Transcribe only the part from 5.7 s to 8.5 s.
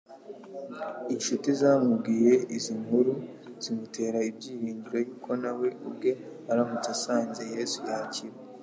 ubwe aramutse asanze Yesu yakira.